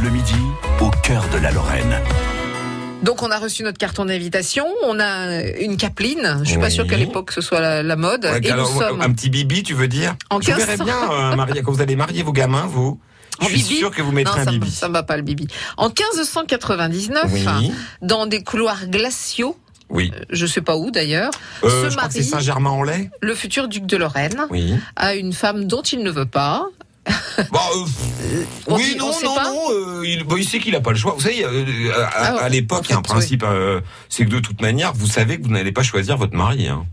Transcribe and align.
Bleu 0.00 0.10
Midi, 0.10 0.34
au 0.80 0.90
cœur 1.02 1.24
de 1.32 1.38
la 1.38 1.50
Lorraine. 1.50 1.96
Donc 3.02 3.22
on 3.22 3.30
a 3.30 3.38
reçu 3.38 3.62
notre 3.62 3.78
carton 3.78 4.04
d'invitation, 4.04 4.66
on 4.84 4.98
a 5.00 5.42
une 5.60 5.76
capeline, 5.76 6.40
je 6.42 6.50
suis 6.50 6.58
pas 6.58 6.70
sûre 6.70 6.86
qu'à 6.86 6.96
l'époque 6.96 7.30
ce 7.32 7.40
soit 7.40 7.60
la, 7.60 7.82
la 7.82 7.96
mode, 7.96 8.24
Ouais, 8.24 8.40
et 8.42 8.50
alors, 8.50 8.72
nous 8.72 8.80
sommes 8.80 9.00
Un 9.00 9.12
petit 9.12 9.30
bibi, 9.30 9.62
tu 9.62 9.74
veux 9.74 9.88
dire 9.88 10.14
En 10.30 10.40
Je 10.40 10.50
vous 10.50 10.56
verrais 10.58 10.76
1500. 10.76 10.84
bien, 10.84 11.12
euh, 11.32 11.36
Maria, 11.36 11.62
quand 11.62 11.72
vous 11.72 11.80
allez 11.80 11.96
marier 11.96 12.22
vos 12.22 12.32
gamins, 12.32 12.66
vous. 12.66 13.00
En 13.40 13.44
Je 13.44 13.50
suis 13.50 13.62
bibi 13.62 13.76
sûr 13.76 13.90
que 13.92 14.02
vous 14.02 14.08
non, 14.08 14.14
mettrez 14.16 14.40
un 14.40 14.44
ça, 14.44 14.50
bibi. 14.50 14.70
ça 14.70 14.88
me 14.88 14.94
va 14.94 15.04
pas 15.04 15.16
le 15.16 15.22
bibi. 15.22 15.46
En 15.76 15.88
1599, 15.88 17.24
Oui, 17.32 17.72
dans 18.02 18.26
des 18.26 18.42
couloirs 18.42 18.86
glaciaux, 18.88 19.56
oui. 19.90 20.12
je 20.30 20.44
sais 20.46 20.60
pas 20.60 20.76
où 20.76 20.90
d'ailleurs, 20.90 21.30
Euh, 21.64 21.84
je 21.84 21.90
c'est 21.90 21.96
marie 21.96 22.24
Saint-Germain-en-Laye. 22.24 23.10
le 23.22 23.34
futur 23.36 23.68
duc 23.68 23.86
de 23.86 23.96
Lorraine 23.96 24.46
Oui. 24.50 24.74
à 24.96 25.14
une 25.14 25.32
femme 25.32 25.64
dont 25.66 25.82
il 25.82 26.02
ne 26.02 26.10
veut 26.10 26.26
pas. 26.26 26.66
Bon, 27.52 27.58
euh, 27.74 28.44
oui, 28.68 28.96
non, 28.98 29.12
non, 29.24 29.34
pas 29.34 29.44
non. 29.50 29.58
euh, 29.70 30.02
il, 30.06 30.24
bon, 30.24 30.36
il 30.36 30.44
sait 30.44 30.58
qu'il 30.58 30.72
n'a 30.72 30.80
pas 30.80 30.90
le 30.90 30.96
choix. 30.96 31.12
Vous 31.14 31.20
savez, 31.22 31.44
euh, 31.44 31.92
à, 31.94 32.10
Ah, 32.14 32.36
à 32.44 32.48
l'époque, 32.48 32.84
il 32.88 32.90
y 32.90 32.94
a 32.94 32.98
un 32.98 33.02
principe, 33.02 33.44
euh, 33.44 33.80
c'est 34.08 34.24
que 34.24 34.30
de 34.30 34.40
toute 34.40 34.60
manière, 34.60 34.92
vous 34.92 35.06
savez 35.06 35.38
que 35.38 35.44
vous 35.44 35.50
n'allez 35.52 35.72
pas 35.72 35.82
choisir 35.82 36.16
votre 36.16 36.34
mari. 36.36 36.68
Hein. 36.68 36.84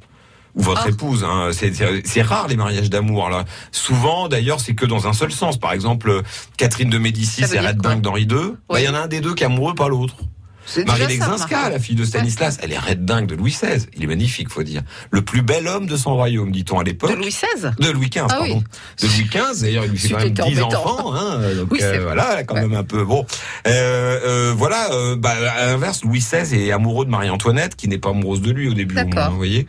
Ou 0.55 0.61
votre 0.61 0.83
Ah. 0.85 0.89
épouse. 0.89 1.23
Hein. 1.27 1.49
C'est- 1.51 1.73
C'est 1.73 2.01
c'est 2.07 2.21
rare 2.21 2.47
les 2.47 2.55
mariages 2.55 2.89
d'amour. 2.89 3.29
là. 3.29 3.43
Souvent, 3.71 4.29
d'ailleurs, 4.29 4.59
c'est 4.61 4.73
que 4.73 4.85
dans 4.85 5.07
un 5.07 5.13
seul 5.13 5.31
sens. 5.31 5.57
Par 5.57 5.73
exemple, 5.73 6.09
euh, 6.09 6.21
Catherine 6.57 6.89
de 6.89 6.97
Médicis 6.97 7.43
et 7.53 7.59
Red 7.59 7.77
d'Henri 7.81 8.21
II. 8.23 8.27
bah, 8.27 8.35
Il 8.35 8.75
Oui. 8.75 8.83
y 8.83 8.87
en 8.87 8.93
a 8.93 8.99
un 8.99 9.07
des 9.07 9.19
deux 9.19 9.33
qui 9.33 9.43
est 9.43 9.47
amoureux, 9.47 9.75
pas 9.75 9.89
l'autre. 9.89 10.15
Marie 10.85 11.07
Lexinska, 11.07 11.69
la 11.69 11.79
fille 11.79 11.95
de 11.95 12.03
Stanislas, 12.05 12.57
elle 12.61 12.71
est 12.71 12.77
Red 12.79 13.05
Dingue 13.05 13.27
de 13.27 13.35
Louis 13.35 13.51
XVI. 13.51 13.85
Il 13.95 14.03
est 14.03 14.07
magnifique, 14.07 14.49
faut 14.49 14.63
dire. 14.63 14.81
Le 15.11 15.21
plus 15.21 15.41
bel 15.41 15.67
homme 15.67 15.85
de 15.87 15.95
son 15.97 16.15
royaume, 16.15 16.51
dit-on 16.51 16.79
à 16.79 16.83
l'époque. 16.83 17.11
De 17.11 17.15
Louis 17.15 17.29
XVI 17.29 17.71
De 17.79 17.89
Louis 17.91 18.09
XV, 18.09 18.21
Ah 18.29 18.39
oui. 18.41 18.49
pardon. 18.49 18.63
De 19.01 19.07
Louis 19.07 19.29
XV, 19.29 19.61
d'ailleurs, 19.61 19.85
il 19.85 19.91
lui 19.91 19.97
fait 19.97 20.09
quand 20.09 20.17
même 20.19 20.27
C'était 20.35 20.49
10 20.49 20.61
embêtant. 20.61 20.85
enfants, 20.85 21.13
hein. 21.15 21.39
Donc, 21.55 21.71
Oui, 21.71 21.77
c'est 21.79 21.97
euh, 21.97 22.03
voilà, 22.03 22.29
elle 22.33 22.37
a 22.39 22.43
quand 22.43 22.55
même 22.55 22.73
un 22.73 22.83
peu, 22.83 23.03
bon. 23.05 23.25
Euh, 23.67 24.19
euh, 24.25 24.53
voilà, 24.55 24.91
euh, 24.93 25.15
bah, 25.15 25.33
à 25.57 25.65
l'inverse, 25.67 26.03
Louis 26.03 26.19
XVI 26.19 26.67
est 26.67 26.71
amoureux 26.71 27.05
de 27.05 27.09
Marie-Antoinette, 27.11 27.75
qui 27.75 27.87
n'est 27.87 27.97
pas 27.99 28.09
amoureuse 28.09 28.41
de 28.41 28.51
lui 28.51 28.67
au 28.69 28.73
début, 28.73 28.93
au 28.95 28.97
D'accord. 28.97 29.13
moins, 29.13 29.29
vous 29.29 29.37
voyez. 29.37 29.67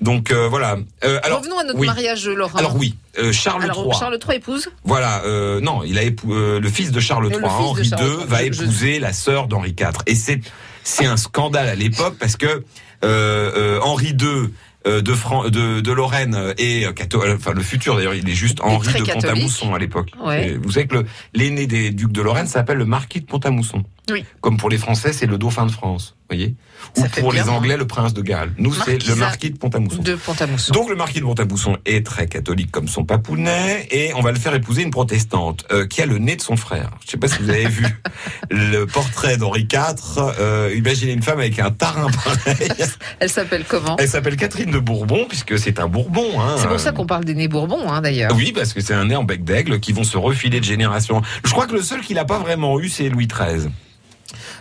Donc, 0.00 0.30
euh, 0.30 0.48
voilà. 0.48 0.76
Euh, 1.04 1.18
alors, 1.22 1.40
Revenons 1.40 1.58
à 1.58 1.64
notre 1.64 1.78
oui. 1.78 1.86
mariage, 1.86 2.26
Laurent. 2.28 2.58
alors 2.58 2.76
oui, 2.76 2.96
euh, 3.18 3.32
Charles 3.32 3.62
Alors, 3.64 3.84
III. 3.86 3.98
Charles 3.98 4.18
III 4.28 4.36
épouse 4.36 4.68
Voilà, 4.84 5.22
euh, 5.24 5.60
non, 5.60 5.82
il 5.84 5.98
a 5.98 6.02
épou- 6.04 6.32
euh, 6.32 6.60
le 6.60 6.68
fils 6.68 6.90
de 6.92 7.00
Charles 7.00 7.24
Le 7.28 7.34
III, 7.36 7.44
Henri 7.44 7.84
Charles 7.84 8.02
II, 8.04 8.14
III, 8.18 8.26
va 8.26 8.38
je- 8.38 8.44
épouser 8.44 8.98
la 8.98 9.12
sœur 9.12 9.46
d'Henri 9.48 9.74
IV. 9.78 9.88
Et 10.06 10.14
c'est 10.14 10.40
c'est 10.82 11.06
un 11.06 11.16
scandale 11.16 11.68
à 11.68 11.74
l'époque 11.74 12.16
parce 12.18 12.36
que 12.36 12.46
euh, 12.46 12.62
euh, 13.04 13.80
Henri 13.82 14.08
II 14.20 14.50
euh, 14.86 15.00
de, 15.00 15.14
Fran 15.14 15.48
de, 15.48 15.80
de 15.80 15.92
Lorraine 15.92 16.52
et 16.58 16.86
enfin 16.86 17.52
le 17.54 17.62
futur 17.62 17.96
d'ailleurs 17.96 18.14
il 18.14 18.28
est 18.28 18.34
juste 18.34 18.60
Henri 18.60 18.92
de. 18.92 19.02
Pont-à-Mousson 19.10 19.72
à 19.74 19.78
l'époque. 19.78 20.10
Ouais. 20.22 20.58
Vous 20.62 20.72
savez 20.72 20.86
que 20.86 20.96
le- 20.96 21.06
l'aîné 21.34 21.66
des 21.66 21.90
ducs 21.90 22.12
de 22.12 22.20
Lorraine 22.20 22.46
s'appelle 22.46 22.76
le 22.76 22.84
marquis 22.84 23.20
de 23.20 23.26
Pont-à-Mousson. 23.26 23.82
Oui. 24.10 24.24
Comme 24.40 24.56
pour 24.56 24.68
les 24.70 24.78
Français 24.78 25.12
c'est 25.12 25.26
le 25.26 25.38
dauphin 25.38 25.66
de 25.66 25.70
France, 25.70 26.16
voyez. 26.28 26.54
Ou 26.96 27.00
Ça 27.00 27.08
pour 27.20 27.32
les. 27.32 27.48
Anglais 27.48 27.76
le 27.76 27.86
prince 27.86 28.14
de 28.14 28.22
Galles. 28.22 28.52
Nous 28.58 28.72
c'est 28.72 29.06
le 29.06 29.14
marquis 29.14 29.50
de 29.50 29.58
Pont-à-Mousson. 29.58 30.02
de 30.02 30.14
Pont-à-Mousson. 30.14 30.72
Donc 30.72 30.88
le 30.90 30.96
marquis 30.96 31.20
de 31.20 31.24
Montabousson 31.24 31.76
est 31.84 32.04
très 32.04 32.26
catholique 32.26 32.70
comme 32.70 32.88
son 32.88 33.04
papounet 33.04 33.86
et 33.90 34.12
on 34.14 34.20
va 34.20 34.32
le 34.32 34.38
faire 34.38 34.54
épouser 34.54 34.82
une 34.82 34.90
protestante 34.90 35.64
euh, 35.70 35.86
qui 35.86 36.02
a 36.02 36.06
le 36.06 36.18
nez 36.18 36.36
de 36.36 36.42
son 36.42 36.56
frère. 36.56 36.90
Je 37.04 37.10
sais 37.10 37.16
pas 37.16 37.28
si 37.28 37.42
vous 37.42 37.50
avez 37.50 37.68
vu 37.68 37.86
le 38.50 38.84
portrait 38.86 39.36
d'Henri 39.36 39.68
IV. 39.70 40.34
Euh, 40.38 40.72
imaginez 40.74 41.12
une 41.12 41.22
femme 41.22 41.38
avec 41.38 41.58
un 41.58 41.70
tarin 41.70 42.10
pareil. 42.10 42.68
Elle 43.20 43.30
s'appelle 43.30 43.64
comment 43.66 43.96
Elle 43.98 44.08
s'appelle 44.08 44.36
Catherine 44.36 44.70
de 44.70 44.78
Bourbon 44.78 45.26
puisque 45.28 45.58
c'est 45.58 45.78
un 45.78 45.88
Bourbon. 45.88 46.40
Hein. 46.40 46.56
C'est 46.58 46.68
pour 46.68 46.80
ça 46.80 46.92
qu'on 46.92 47.06
parle 47.06 47.24
des 47.24 47.34
nez 47.34 47.48
Bourbon, 47.48 47.90
hein, 47.90 48.00
d'ailleurs. 48.00 48.32
Oui, 48.34 48.52
parce 48.52 48.72
que 48.72 48.80
c'est 48.80 48.94
un 48.94 49.06
nez 49.06 49.16
en 49.16 49.24
bec 49.24 49.44
d'aigle 49.44 49.80
qui 49.80 49.92
vont 49.92 50.04
se 50.04 50.16
refiler 50.16 50.60
de 50.60 50.64
génération. 50.64 51.22
Je 51.44 51.50
crois 51.50 51.66
que 51.66 51.74
le 51.74 51.82
seul 51.82 52.00
qu'il 52.00 52.16
n'a 52.16 52.24
pas 52.24 52.38
vraiment 52.38 52.80
eu, 52.80 52.88
c'est 52.88 53.08
Louis 53.08 53.28
XIII. 53.28 53.70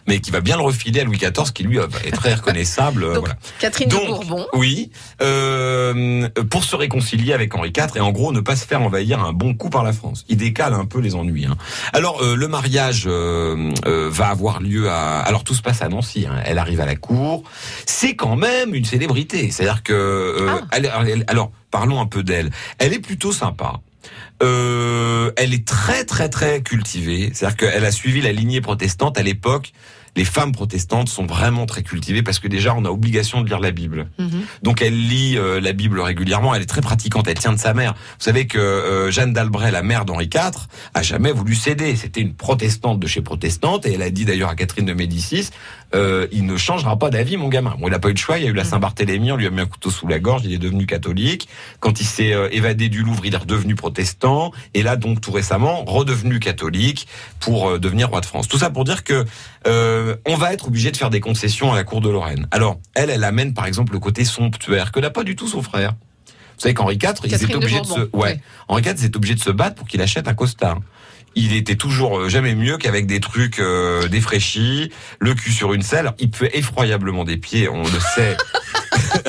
Mais 0.08 0.20
qui 0.20 0.32
va 0.32 0.42
bien 0.42 0.58
le 0.58 0.64
refiler 0.64 1.02
à 1.02 1.04
Louis 1.04 1.18
XIV, 1.18 1.52
qui 1.54 1.64
lui 1.64 1.78
est 1.78 2.12
très 2.12 2.34
reconnaissable. 2.36 3.04
euh, 3.06 3.14
Donc, 3.16 3.20
voilà. 3.26 3.38
Catherine 3.60 3.90
Donc, 3.90 4.02
de 4.04 4.08
Bourbon. 4.08 4.46
Oui, 4.54 4.92
euh, 5.22 6.28
pour 6.50 6.64
se 6.64 6.76
réconcilier 6.76 7.34
avec 7.34 7.56
Henri 7.56 7.72
IV 7.76 7.88
et 7.96 8.00
en 8.00 8.12
gros 8.12 8.32
ne 8.32 8.40
pas 8.40 8.56
se 8.56 8.66
faire 8.66 8.82
envahir 8.82 9.24
un 9.24 9.34
bon 9.34 9.54
coup 9.54 9.70
par 9.70 9.84
la 9.84 9.94
France. 9.94 10.26
Il 10.30 10.38
décale 10.38 10.74
un 10.74 10.86
peu 10.86 11.00
les 11.00 11.16
ennuis. 11.16 11.46
hein. 11.46 11.56
Alors 11.94 12.22
euh, 12.22 12.36
le 12.36 12.48
mariage 12.48 13.04
euh, 13.08 13.72
va 13.86 14.28
avoir 14.28 14.60
lieu 14.62 14.90
à. 14.90 15.20
Alors 15.20 15.44
tout 15.44 15.54
se 15.56 15.62
passe 15.62 15.82
à 15.82 15.90
Nancy. 15.90 16.26
hein. 16.30 16.36
Elle 16.46 16.58
arrive 16.58 16.82
à 16.82 16.86
la 16.86 16.96
cour. 16.96 17.44
C'est 17.86 18.16
quand 18.16 18.36
même 18.36 18.74
une 18.76 18.86
célébrité. 18.86 19.52
C'est-à-dire 19.52 19.84
que 19.84 20.48
Ah. 20.50 20.62
elle- 20.72 20.92
elle- 21.08 21.24
alors 21.28 21.52
parlons 21.72 22.00
un 22.02 22.06
peu 22.06 22.24
d'elle. 22.24 22.52
Elle 22.78 22.94
est 22.94 23.00
plutôt 23.00 23.32
sympa. 23.32 23.74
Euh, 24.42 25.32
elle 25.38 25.54
est 25.54 25.68
très 25.68 26.04
très 26.06 26.30
très 26.30 26.62
cultivée. 26.62 27.32
C'est-à-dire 27.34 27.58
qu'elle 27.58 27.86
a 27.86 27.92
suivi 27.92 28.22
la 28.22 28.32
lignée 28.32 28.62
protestante 28.62 29.18
à 29.18 29.24
l'époque. 29.24 29.74
Les 30.16 30.26
femmes 30.26 30.52
protestantes 30.52 31.10
sont 31.10 31.26
vraiment 31.26 31.66
très 31.66 31.84
cultivées 31.84 32.24
parce 32.24 32.40
que 32.40 32.48
déjà 32.48 32.74
on 32.76 32.86
a 32.86 32.90
obligation 32.90 33.42
de 33.42 33.48
lire 33.48 33.60
la 33.60 33.72
Bible. 33.72 34.08
Mhm. 34.20 34.44
Donc 34.62 34.82
elle 34.82 35.08
lit 35.08 35.38
euh, 35.38 35.60
la 35.60 35.74
Bible 35.74 36.00
régulièrement, 36.00 36.54
elle 36.54 36.62
est 36.62 36.68
très 36.68 36.82
pratiquante, 36.82 37.28
elle 37.28 37.40
tient 37.40 37.54
de 37.54 37.60
sa 37.60 37.74
mère. 37.74 37.94
Vous 37.94 38.26
savez 38.26 38.48
que 38.48 38.58
euh, 38.58 39.12
Jeanne 39.12 39.34
d'Albret, 39.34 39.72
la 39.72 39.84
mère 39.84 40.06
d'Henri 40.06 40.30
IV, 40.34 40.68
a 40.94 41.02
jamais 41.02 41.32
voulu 41.32 41.56
céder. 41.56 41.96
C'était 41.96 42.22
une 42.22 42.34
protestante 42.34 43.00
de 43.00 43.08
chez 43.08 43.22
protestante 43.22 43.86
et 43.86 43.94
elle 43.94 44.02
a 44.02 44.10
dit 44.10 44.26
d'ailleurs 44.26 44.50
à 44.50 44.56
Catherine 44.56 44.86
de 44.86 44.94
Médicis, 44.94 45.50
euh, 45.96 46.28
il 46.32 46.46
ne 46.46 46.58
changera 46.58 46.98
pas 46.98 47.10
d'avis 47.10 47.38
mon 47.38 47.50
gamin. 47.50 47.76
Bon, 47.80 47.88
il 47.88 47.92
n'a 47.92 48.00
pas 48.00 48.10
eu 48.10 48.14
de 48.14 48.18
choix, 48.18 48.38
il 48.40 48.44
y 48.44 48.48
a 48.48 48.50
eu 48.50 48.54
la 48.54 48.64
Saint-Barthélemy, 48.64 49.32
on 49.32 49.36
lui 49.36 49.46
a 49.46 49.52
mis 49.52 49.62
un 49.62 49.66
couteau 49.66 49.92
sous 49.92 50.08
la 50.08 50.20
gorge, 50.20 50.42
il 50.44 50.54
est 50.54 50.58
devenu 50.58 50.86
catholique. 50.86 51.48
Quand 51.80 52.02
il 52.02 52.06
s'est 52.06 52.34
euh, 52.34 52.50
évadé 52.52 52.90
du 52.90 53.04
Louvre, 53.04 53.26
il 53.26 53.34
est 53.34 53.38
redevenu 53.38 53.76
protestant 53.76 54.52
et 54.74 54.82
là 54.82 54.96
donc 54.96 55.22
tout 55.22 55.32
récemment 55.32 55.84
redevenu 55.86 56.40
catholique 56.40 57.08
pour 57.40 57.70
euh, 57.70 57.80
devenir 57.80 58.10
roi 58.10 58.22
de 58.22 58.26
France. 58.26 58.48
Tout 58.48 58.58
ça 58.58 58.72
pour 58.72 58.86
dire 58.86 59.04
que 59.04 59.26
euh, 60.04 60.22
on 60.28 60.36
va 60.36 60.54
être 60.54 60.68
obligé 60.68 60.92
de 60.92 60.98
faire 60.98 61.10
des 61.10 61.20
concessions 61.20 61.72
à 61.72 61.76
la 61.76 61.84
cour 61.84 62.02
de 62.02 62.10
Lorraine. 62.10 62.48
Alors, 62.52 62.80
elle, 62.94 63.10
elle 63.10 63.24
amène 63.24 63.54
par 63.54 63.66
exemple 63.66 63.94
le 63.94 64.00
côté 64.00 64.26
somptuaire 64.26 64.92
que 64.92 65.00
n'a 65.00 65.10
pas 65.10 65.24
du 65.24 65.36
tout 65.36 65.48
son 65.48 65.62
frère. 65.62 65.96
Vous 66.28 66.62
savez 66.62 66.74
qu'Henri 66.74 66.96
IV, 66.96 67.14
il 67.24 67.32
de 67.32 67.56
obligé 67.56 67.82
de, 67.82 67.86
se, 67.86 68.16
ouais. 68.16 68.40
Henri 68.68 68.84
IV 68.84 68.98
s'est 68.98 69.16
obligé 69.16 69.36
de 69.36 69.40
se 69.40 69.50
battre 69.50 69.76
pour 69.76 69.88
qu'il 69.88 70.02
achète 70.02 70.28
un 70.28 70.34
costard. 70.34 70.80
Il 71.36 71.56
était 71.56 71.76
toujours 71.76 72.20
euh, 72.20 72.30
jamais 72.30 72.54
mieux 72.54 72.78
qu'avec 72.78 73.08
des 73.08 73.20
trucs 73.20 73.60
euh, 73.60 74.08
défraîchis, 74.08 74.92
le 75.20 75.34
cul 75.34 75.52
sur 75.52 75.74
une 75.74 75.82
selle. 75.82 76.12
Il 76.20 76.30
peut 76.30 76.50
effroyablement 76.54 77.24
des 77.24 77.38
pieds, 77.38 77.68
on 77.68 77.84
le 77.84 78.00
sait. 78.16 78.38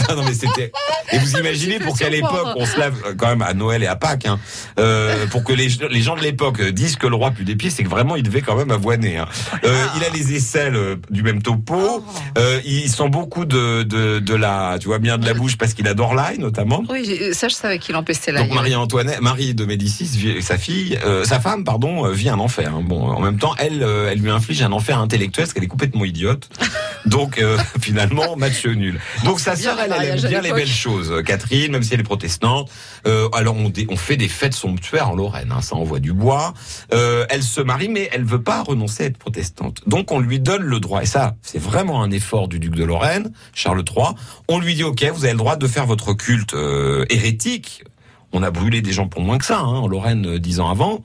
Ah 0.08 0.14
non 0.16 0.22
mais 0.24 0.34
c'était. 0.34 0.72
Et 1.12 1.18
vous 1.18 1.36
imaginez 1.36 1.78
pour 1.78 1.96
qu'à 1.98 2.08
l'époque 2.08 2.48
on 2.56 2.66
se 2.66 2.78
lave 2.78 2.94
euh, 3.06 3.14
quand 3.16 3.28
même 3.28 3.42
à 3.42 3.54
Noël 3.54 3.82
et 3.82 3.86
à 3.86 3.96
Pâques, 3.96 4.26
hein, 4.26 4.38
euh, 4.78 5.26
pour 5.28 5.44
que 5.44 5.52
les, 5.52 5.68
les 5.90 6.02
gens 6.02 6.16
de 6.16 6.22
l'époque 6.22 6.60
euh, 6.60 6.72
disent 6.72 6.96
que 6.96 7.06
le 7.06 7.16
roi 7.16 7.30
pue 7.30 7.44
des 7.44 7.56
pieds, 7.56 7.70
c'est 7.70 7.82
que 7.84 7.88
vraiment 7.88 8.16
il 8.16 8.22
devait 8.22 8.40
quand 8.42 8.56
même 8.56 8.70
avoiner. 8.70 9.18
Hein. 9.18 9.28
Euh, 9.64 9.86
il 9.96 10.04
a 10.04 10.08
les 10.10 10.34
aisselles 10.34 10.76
euh, 10.76 10.96
du 11.10 11.22
même 11.22 11.42
topo. 11.42 11.74
Oh. 11.76 12.04
Euh, 12.38 12.60
il 12.64 12.88
sent 12.90 13.08
beaucoup 13.08 13.44
de, 13.44 13.82
de, 13.82 14.18
de 14.18 14.34
la, 14.34 14.76
tu 14.80 14.88
vois 14.88 14.98
bien 14.98 15.18
de 15.18 15.26
la 15.26 15.34
bouche 15.34 15.56
parce 15.56 15.74
qu'il 15.74 15.86
adore 15.88 16.14
l'ail 16.14 16.38
notamment. 16.38 16.82
Oui, 16.88 17.32
ça 17.32 17.48
je 17.48 17.54
savais 17.54 17.78
qu'il 17.78 17.96
empestait 17.96 18.32
la 18.32 18.42
Donc 18.42 18.54
Marie-Antoinette, 18.54 19.20
Marie 19.20 19.54
de 19.54 19.64
Médicis, 19.64 20.40
sa 20.42 20.58
fille, 20.58 20.98
euh, 21.04 21.24
sa 21.24 21.40
femme, 21.40 21.64
pardon, 21.64 22.08
vit 22.08 22.28
un 22.28 22.38
enfer. 22.38 22.72
hein. 22.74 22.82
Bon, 22.84 23.08
en 23.10 23.20
même 23.20 23.38
temps, 23.38 23.54
elle, 23.58 23.82
elle 24.10 24.18
lui 24.18 24.30
inflige 24.30 24.62
un 24.62 24.72
enfer 24.72 24.98
intellectuel 24.98 25.44
parce 25.46 25.54
qu'elle 25.54 25.64
est 25.64 25.68
complètement 25.68 26.04
idiote. 26.04 26.48
Donc 27.06 27.38
euh, 27.38 27.58
finalement, 27.80 28.36
match 28.36 28.64
nul. 28.66 29.00
Donc 29.24 29.40
sa 29.40 29.56
sœur, 29.56 29.78
elle, 29.80 29.94
elle 29.98 30.18
aime 30.18 30.28
bien 30.28 30.40
les 30.40 30.52
belles 30.52 30.66
choses. 30.66 31.10
Euh, 31.12 31.22
Catherine, 31.22 31.72
même 31.72 31.82
si 31.82 31.94
elle 31.94 32.00
est 32.00 32.04
protestante. 32.04 32.70
Euh, 33.06 33.28
alors 33.32 33.56
on, 33.56 33.96
fait 33.96 34.16
des 34.16 34.28
fêtes 34.28 34.54
somptuaires 34.54 35.10
en 35.10 35.16
Lorraine. 35.16 35.52
Hein, 35.52 35.60
ça 35.60 35.76
envoie 35.76 36.00
du 36.00 36.12
bois. 36.12 36.54
Euh, 36.92 37.26
elle 37.30 37.42
se 37.42 37.60
marie, 37.60 37.88
mais 37.88 38.08
elle 38.12 38.24
veut 38.24 38.42
pas 38.42 38.62
renoncer 38.62 39.04
à 39.04 39.06
être 39.06 39.18
protestante. 39.18 39.80
Donc 39.86 40.12
on 40.12 40.20
lui 40.20 40.40
donne 40.40 40.62
le 40.62 40.80
droit. 40.80 41.02
Et 41.02 41.06
ça, 41.06 41.36
c'est 41.42 41.60
vraiment 41.60 42.02
un 42.02 42.10
effort 42.10 42.48
du 42.48 42.58
duc 42.58 42.74
de 42.74 42.84
Lorraine, 42.84 43.32
Charles 43.52 43.84
III. 43.88 44.08
On 44.48 44.58
lui 44.58 44.74
dit 44.74 44.84
ok, 44.84 45.04
vous 45.14 45.24
avez 45.24 45.32
le 45.32 45.38
droit 45.38 45.56
de 45.56 45.66
faire 45.66 45.86
votre 45.86 46.12
culte 46.14 46.54
euh, 46.54 47.04
hérétique. 47.10 47.84
On 48.32 48.42
a 48.42 48.50
brûlé 48.50 48.82
des 48.82 48.92
gens 48.92 49.06
pour 49.06 49.22
moins 49.22 49.38
que 49.38 49.44
ça, 49.44 49.60
hein, 49.60 49.78
en 49.78 49.86
Lorraine, 49.86 50.26
euh, 50.26 50.38
dix 50.40 50.58
ans 50.58 50.68
avant. 50.68 51.02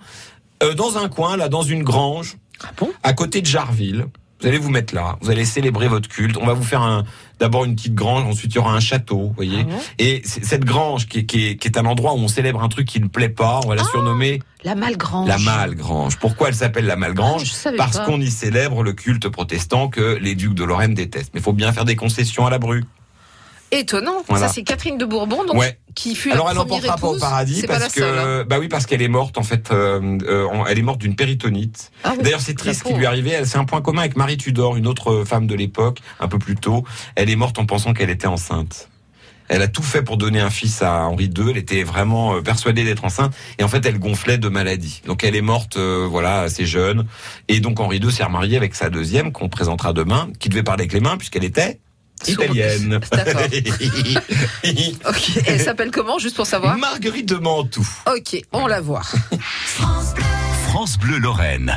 Euh, 0.63 0.73
dans 0.73 0.97
un 0.97 1.07
coin, 1.09 1.37
là, 1.37 1.47
dans 1.47 1.61
une 1.61 1.83
grange, 1.83 2.37
Ah 2.63 2.71
bon? 2.75 2.89
à 3.03 3.13
côté 3.13 3.41
de 3.41 3.45
Jarville. 3.45 4.07
Vous 4.41 4.47
allez 4.47 4.57
vous 4.57 4.69
mettre 4.69 4.95
là, 4.95 5.17
vous 5.21 5.29
allez 5.29 5.43
célébrer 5.43 5.87
votre 5.89 6.07
culte. 6.07 6.37
On 6.41 6.45
va 6.45 6.53
vous 6.53 6.63
faire 6.63 6.81
un, 6.81 7.03
d'abord 7.39 7.65
une 7.65 7.75
petite 7.75 7.93
grange, 7.93 8.23
ensuite 8.23 8.53
il 8.53 8.55
y 8.55 8.59
aura 8.59 8.73
un 8.73 8.79
château, 8.79 9.33
voyez. 9.35 9.65
Ah 9.69 9.75
Et 9.97 10.21
cette 10.23 10.63
grange 10.63 11.07
qui 11.07 11.19
est, 11.19 11.25
qui, 11.25 11.47
est, 11.47 11.55
qui 11.57 11.67
est 11.67 11.77
un 11.77 11.85
endroit 11.85 12.13
où 12.13 12.17
on 12.19 12.29
célèbre 12.29 12.63
un 12.63 12.69
truc 12.69 12.87
qui 12.87 13.01
ne 13.01 13.07
plaît 13.07 13.27
pas, 13.29 13.59
on 13.65 13.67
va 13.67 13.75
la 13.75 13.83
surnommer 13.83 14.41
La 14.63 14.75
Malgrange. 14.75 15.27
la 15.27 15.37
Malgrange. 15.39 16.17
Pourquoi 16.19 16.47
elle 16.49 16.55
s'appelle 16.55 16.85
la 16.85 16.95
Malgrange? 16.95 17.51
Ah, 17.65 17.71
Parce 17.77 17.99
qu'on 17.99 18.21
y 18.21 18.31
célèbre 18.31 18.81
le 18.81 18.93
culte 18.93 19.27
protestant 19.27 19.89
que 19.89 20.17
les 20.21 20.35
ducs 20.35 20.53
de 20.53 20.63
Lorraine 20.63 20.93
détestent. 20.93 21.31
Mais 21.33 21.41
il 21.41 21.43
faut 21.43 21.53
bien 21.53 21.73
faire 21.73 21.85
des 21.85 21.97
concessions 21.97 22.45
à 22.45 22.49
la 22.49 22.59
bru 22.59 22.85
étonnant. 23.71 24.23
Ça, 24.29 24.47
c'est 24.47 24.63
Catherine 24.63 24.97
de 24.97 25.05
Bourbon, 25.05 25.43
donc, 25.45 25.57
ouais. 25.57 25.79
qui 25.95 26.15
fut 26.15 26.31
Alors, 26.31 26.49
elle 26.49 26.57
première 26.57 26.85
épouse. 26.85 27.01
pas 27.01 27.07
au 27.07 27.19
paradis 27.19 27.63
parce 27.67 27.93
que, 27.93 28.01
hein. 28.01 28.45
bah 28.47 28.57
oui, 28.59 28.67
parce 28.67 28.85
qu'elle 28.85 29.01
est 29.01 29.07
morte 29.07 29.37
en 29.37 29.43
fait. 29.43 29.71
Euh, 29.71 30.17
euh 30.23 30.47
elle 30.67 30.79
est 30.79 30.83
morte 30.83 30.99
d'une 30.99 31.15
péritonite. 31.15 31.91
Ah 32.03 32.13
D'ailleurs, 32.21 32.41
c'est 32.41 32.55
triste 32.55 32.81
ce 32.81 32.89
qui 32.89 32.93
lui 32.93 33.03
est 33.03 33.07
arrivé. 33.07 33.39
C'est 33.45 33.57
un 33.57 33.65
point 33.65 33.81
commun 33.81 34.01
avec 34.01 34.15
Marie 34.15 34.37
Tudor, 34.37 34.75
une 34.77 34.87
autre 34.87 35.23
femme 35.25 35.47
de 35.47 35.55
l'époque, 35.55 35.99
un 36.19 36.27
peu 36.27 36.39
plus 36.39 36.55
tôt. 36.55 36.83
Elle 37.15 37.29
est 37.29 37.35
morte 37.35 37.59
en 37.59 37.65
pensant 37.65 37.93
qu'elle 37.93 38.09
était 38.09 38.27
enceinte. 38.27 38.89
Elle 39.49 39.63
a 39.63 39.67
tout 39.67 39.81
fait 39.81 40.03
pour 40.03 40.17
donner 40.17 40.39
un 40.39 40.51
fils 40.51 40.83
à 40.83 41.05
Henri 41.05 41.25
II. 41.25 41.49
Elle 41.49 41.57
était 41.57 41.83
vraiment 41.83 42.35
euh, 42.35 42.41
persuadée 42.41 42.83
d'être 42.83 43.03
enceinte. 43.03 43.33
Et 43.57 43.63
en 43.63 43.67
fait, 43.67 43.83
elle 43.85 43.97
gonflait 43.97 44.37
de 44.37 44.47
maladie. 44.47 45.01
Donc, 45.07 45.23
elle 45.23 45.35
est 45.35 45.41
morte, 45.41 45.77
euh, 45.77 46.07
voilà, 46.09 46.41
assez 46.41 46.67
jeune. 46.67 47.05
Et 47.47 47.59
donc, 47.59 47.79
Henri 47.79 47.97
II 47.97 48.11
s'est 48.11 48.23
remarié 48.23 48.57
avec 48.57 48.75
sa 48.75 48.91
deuxième, 48.91 49.31
qu'on 49.31 49.49
présentera 49.49 49.91
demain, 49.91 50.29
qui 50.39 50.49
devait 50.49 50.63
parler 50.63 50.83
avec 50.83 50.93
les 50.93 50.99
mains, 50.99 51.17
puisqu'elle 51.17 51.43
était 51.43 51.79
Italienne. 52.27 52.99
D'accord. 53.11 53.41
elle 55.45 55.61
s'appelle 55.61 55.91
comment, 55.91 56.19
juste 56.19 56.35
pour 56.35 56.45
savoir? 56.45 56.77
Marguerite 56.77 57.27
de 57.27 57.35
Mantoue. 57.35 57.87
Ok, 58.07 58.41
on 58.51 58.67
la 58.67 58.81
voit. 58.81 59.03
France 60.69 60.97
Bleu 60.99 61.17
Lorraine. 61.17 61.67